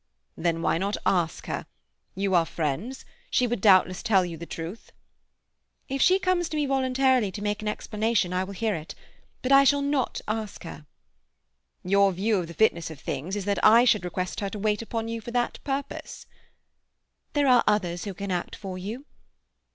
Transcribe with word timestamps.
"Then 0.35 0.63
why 0.63 0.79
not 0.79 0.97
ask 1.05 1.45
her? 1.45 1.67
You 2.15 2.33
are 2.33 2.47
friends. 2.47 3.05
She 3.29 3.45
would 3.45 3.61
doubtless 3.61 4.01
tell 4.01 4.25
you 4.25 4.35
the 4.35 4.47
truth." 4.47 4.91
"If 5.89 6.01
she 6.01 6.17
comes 6.17 6.49
to 6.49 6.57
me 6.57 6.65
voluntarily 6.65 7.31
to 7.31 7.41
make 7.43 7.61
an 7.61 7.67
explanation, 7.67 8.33
I 8.33 8.43
will 8.43 8.55
hear 8.55 8.73
it. 8.73 8.95
But 9.43 9.51
I 9.51 9.63
shall 9.63 9.83
not 9.83 10.19
ask 10.27 10.63
her." 10.63 10.87
"Your 11.83 12.11
view 12.13 12.37
of 12.39 12.47
the 12.47 12.55
fitness 12.55 12.89
of 12.89 12.99
things 12.99 13.35
is 13.35 13.45
that 13.45 13.63
I 13.63 13.85
should 13.85 14.03
request 14.03 14.39
her 14.39 14.49
to 14.49 14.57
wait 14.57 14.81
upon 14.81 15.07
you 15.07 15.21
for 15.21 15.29
that 15.29 15.59
purpose?" 15.63 16.25
"There 17.33 17.45
are 17.47 17.63
others 17.67 18.05
who 18.05 18.15
can 18.15 18.31
act 18.31 18.55
for 18.55 18.79
you." 18.79 19.05